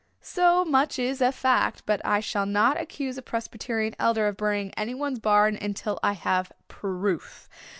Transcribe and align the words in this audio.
So 0.23 0.65
much 0.65 0.97
is 0.97 1.21
a 1.21 1.31
fact 1.31 1.83
but 1.85 2.01
I 2.03 2.21
shall 2.21 2.47
not 2.47 2.81
accuse 2.81 3.19
a 3.19 3.21
Presbyterian 3.21 3.93
elder 3.99 4.27
of 4.27 4.35
burning 4.35 4.71
anybody's 4.75 5.19
barn 5.19 5.55
until 5.61 5.99
I 6.01 6.13
have 6.13 6.51
proof. 6.67 7.47